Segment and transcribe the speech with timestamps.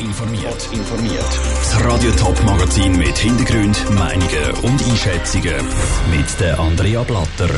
[0.00, 0.68] informiert.
[0.72, 1.40] informiert.
[1.56, 5.66] Das Radio Top Magazin mit Hintergrund, Meinungen und Einschätzungen
[6.10, 7.50] mit der Andrea Blatter.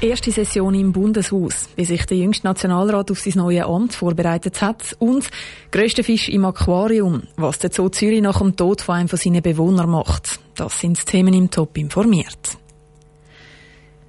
[0.00, 4.96] Erste Session im Bundeshaus, wie sich der jüngste Nationalrat auf sein neues Amt vorbereitet hat
[4.98, 5.28] und
[5.70, 9.42] grösste Fisch im Aquarium, was der Zoo Zürich nach dem Tod von einem von seinen
[9.42, 10.40] Bewohnern macht.
[10.56, 12.58] Das sind die Themen im Top informiert.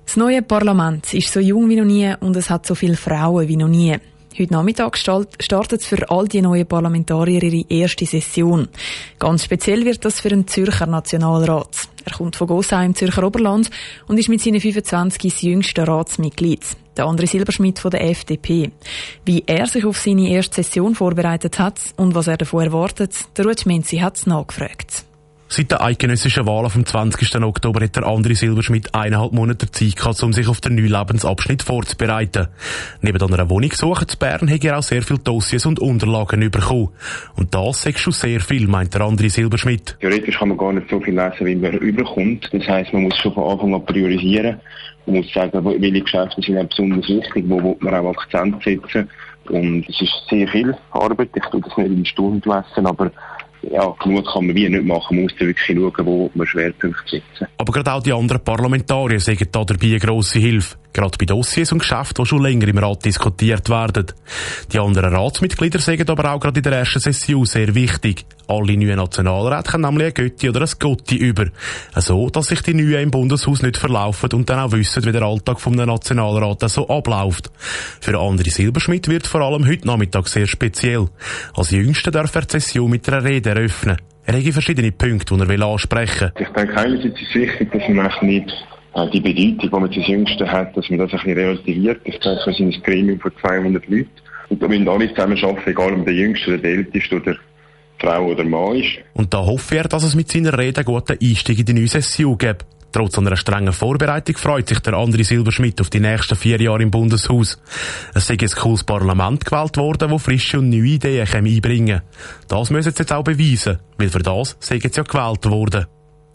[0.05, 3.47] Das neue Parlament ist so jung wie noch nie und es hat so viele Frauen
[3.47, 3.97] wie noch nie.
[4.39, 8.69] Heute Nachmittag startet für all die neuen Parlamentarier ihre erste Session.
[9.19, 11.89] Ganz speziell wird das für den Zürcher Nationalrat.
[12.05, 13.69] Er kommt von Gossau im Zürcher Oberland
[14.07, 16.61] und ist mit seinen 25 das jüngste Ratsmitglied.
[16.95, 18.71] Der andere Silberschmidt von der FDP.
[19.25, 23.45] Wie er sich auf seine erste Session vorbereitet hat und was er davon erwartet, der
[23.45, 25.03] Ruth Menzi hat es nachgefragt.
[25.51, 27.41] Seit der eidgenössischen Wahl vom 20.
[27.41, 31.63] Oktober hat der andere Silberschmidt eineinhalb Monate Zeit gehabt, um sich auf den neuen Lebensabschnitt
[31.63, 32.49] vorzubereiten.
[33.01, 36.89] Neben einer Wohnungssuche zu Bern hat er auch sehr viele Dossiers und Unterlagen bekommen.
[37.35, 39.97] Und das ist schon sehr viel, meint der andere Silberschmidt.
[39.99, 42.47] Theoretisch kann man gar nicht so viel lesen, wie man überkommt.
[42.53, 44.59] Das heisst, man muss schon von Anfang an priorisieren.
[45.07, 49.09] Man muss sagen, welche Geschäfte sind besonders wichtig, wo man auch Akzent setzen.
[49.49, 51.29] Und es ist sehr viel Arbeit.
[51.33, 53.09] Ich tue das nicht in Stunden messen, aber
[53.61, 55.15] ja, genug kann man wie nicht machen.
[55.15, 57.47] Man muss da wirklich schauen, wo man Schwerpunkte setzen.
[57.57, 60.77] Aber gerade auch die anderen Parlamentarier sagen da dabei eine grosse Hilfe.
[60.91, 64.07] Gerade bei Dossiers und Geschäften, die schon länger im Rat diskutiert werden.
[64.73, 68.25] Die anderen Ratsmitglieder sagen aber auch gerade in der ersten Session sehr wichtig.
[68.47, 71.45] Alle neuen Nationalräte haben nämlich ein Götti oder ein Gotti über.
[71.95, 75.21] So, dass sich die Neuen im Bundeshaus nicht verlaufen und dann auch wissen, wie der
[75.21, 77.51] Alltag vom Nationalrat so abläuft.
[78.01, 81.07] Für André Silberschmidt wird vor allem heute Nachmittag sehr speziell.
[81.55, 83.97] Als Jüngster darf er die Session mit einer Rede eröffnen.
[84.25, 86.47] Er hat verschiedene Punkte, die er ansprechen will.
[86.47, 88.51] Ich denke, einerseits ist es wichtig, dass man nicht
[89.13, 92.01] die Bedeutung, die man als Jüngsten hat, dass man das ein bisschen relativiert.
[92.03, 94.09] Ich denke, wir sind ein Gremium von 200 Leuten.
[94.49, 97.35] Und da müssen alle zusammen arbeiten, egal ob der Jüngste oder der Älteste oder
[97.99, 98.97] Frau oder Mann ist.
[99.13, 101.87] Und da hoffe er, dass es mit seiner Rede einen guten Einstieg in die neue
[101.87, 102.65] Session gibt.
[102.91, 106.89] Trotz einer strengen Vorbereitung freut sich der andere Silberschmidt auf die nächsten vier Jahre im
[106.89, 107.61] Bundeshaus.
[108.15, 112.47] Es sei ein cooles Parlament gewählt worden, das frische und neue Ideen einbringen kann.
[112.47, 115.85] Das müssen sie jetzt auch beweisen, weil für das sei jetzt ja gewählt worden.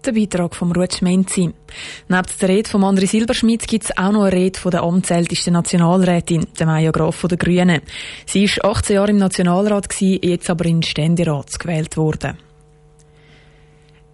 [0.04, 1.50] Der Beitrag vom Ruth Schmenzi.
[2.08, 5.54] Neben der Rede von André Silberschmidt gibt es auch noch eine Rede von der amtsältesten
[5.54, 7.80] Nationalrätin, der Maja Graf von den Grünen.
[8.26, 12.36] Sie ist 18 Jahre im Nationalrat, gewesen, jetzt aber in den Ständerat gewählt worden.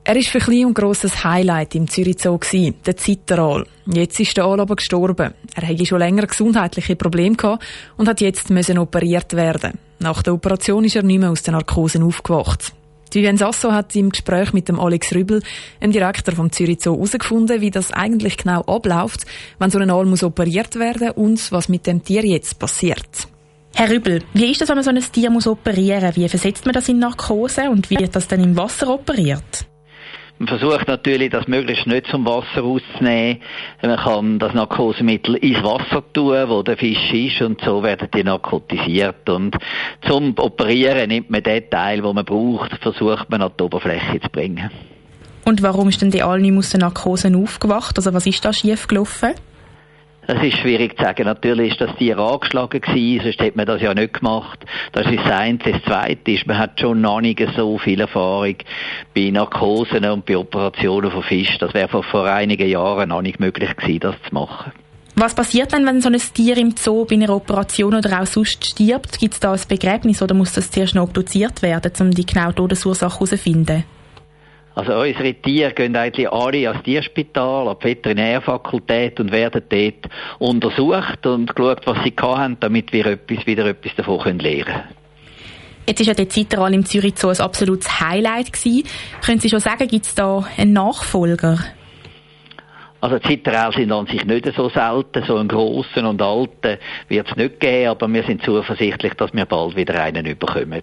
[0.05, 2.39] Er war für klein und grosses Highlight im Zürich Zoo,
[2.87, 3.67] der Zitteral.
[3.87, 5.35] Jetzt ist der Aal gestorben.
[5.57, 7.65] Er hatte schon länger gesundheitliche Probleme gehabt
[7.97, 9.73] und hat jetzt müssen operiert werden.
[9.99, 12.75] Nach der Operation ist er nicht mehr aus den Narkosen aufgewacht.
[13.15, 15.43] Vivian Sasso hat im Gespräch mit dem Alex Rübel,
[15.83, 19.27] dem Direktor vom Zürich Zoo, herausgefunden, wie das eigentlich genau abläuft,
[19.59, 23.29] wenn so ein Aal muss operiert werden und was mit dem Tier jetzt passiert.
[23.75, 26.17] Herr Rübel, wie ist das, wenn man so ein Tier muss operieren muss?
[26.17, 29.70] Wie versetzt man das in Narkose und wie wird das dann im Wasser operiert?
[30.41, 33.43] Man versucht natürlich, das möglichst nicht zum Wasser auszunehmen.
[33.83, 38.25] Man kann das Narkosemittel ins Wasser tun, wo der Fisch ist, und so werden die
[38.25, 39.29] narkotisiert.
[39.29, 39.59] Und
[40.09, 44.31] zum Operieren nimmt man den Teil, den man braucht, versucht man an die Oberfläche zu
[44.31, 44.71] bringen.
[45.45, 47.99] Und warum ist denn die alle aus der Narkose aufgewacht?
[47.99, 49.35] Also was ist da schief gelaufen?
[50.33, 51.25] Das ist schwierig zu sagen.
[51.25, 54.65] Natürlich ist das Tier angeschlagen gewesen, sonst hätte man das ja nicht gemacht.
[54.93, 55.59] Das ist das eine.
[55.59, 58.55] Das zweite ist, man hat schon noch nicht so viel Erfahrung
[59.13, 61.59] bei Narkosen und bei Operationen von Fisch.
[61.59, 64.71] Das wäre vor, vor einigen Jahren noch nicht möglich gewesen, das zu machen.
[65.17, 68.65] Was passiert dann, wenn so ein Tier im Zoo bei einer Operation oder auch sonst
[68.65, 69.19] stirbt?
[69.19, 72.55] Gibt es da ein Begräbnis oder muss das zuerst noch obduziert werden, um die genaue
[72.55, 73.83] Todesursache herauszufinden?
[74.75, 81.27] Also unsere Tiere gehen eigentlich alle ans Tierspital, an die Veterinärfakultät und werden dort untersucht
[81.27, 84.83] und geschaut, was sie haben, damit wir etwas, wieder etwas davon lernen können.
[85.87, 88.87] Jetzt ist ja der Zitteral im Zürich so ein absolutes Highlight gewesen.
[89.25, 91.59] Können Sie schon sagen, gibt es da einen Nachfolger?
[93.01, 96.79] Also Zitteral sind an sich nicht so selten, so einen grossen und alten
[97.09, 100.83] wird es nicht geben, aber wir sind zuversichtlich, dass wir bald wieder einen überkommen.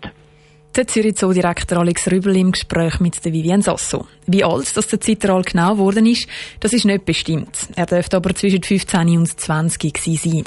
[0.77, 4.05] Der Zürich Zoodirektor Alex Rübel im Gespräch mit der Vivienne Sasso.
[4.27, 6.27] Wie alt das der Zitteral genau geworden ist,
[6.59, 7.49] das ist nicht bestimmt.
[7.75, 10.43] Er dürfte aber zwischen 15 und 20 gewesen sein.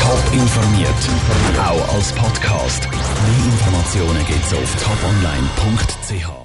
[0.00, 0.88] Top informiert,
[1.58, 2.88] auch als Podcast.
[2.88, 6.38] Mehr Informationen gibt's auf toponline.ch.